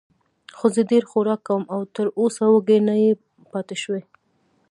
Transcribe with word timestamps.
خو 0.57 0.65
زه 0.75 0.81
ډېر 0.91 1.03
خوراک 1.11 1.41
کوم 1.47 1.63
او 1.73 1.79
تراوسه 1.95 2.43
وږی 2.49 2.77
نه 2.87 2.93
یم 3.03 3.19
پاتې 3.51 3.75
شوی. 3.83 4.03